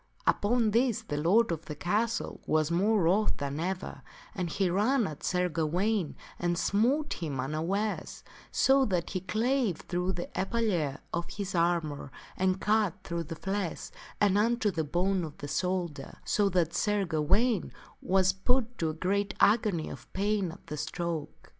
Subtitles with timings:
[0.25, 4.01] Upon this the lord of the castle was more wroth than eth Sir Gawatnf' GveTf
[4.35, 9.19] anc i h e ran at Sir Gawaine and smote him unawares, so that he
[9.19, 14.83] clave through the epaulier of his armor and cut through the flesh and unto the
[14.83, 17.71] bone of the shoulder, so that Sir Gawaine
[18.01, 21.49] was put to a great agony of pain at the stroke.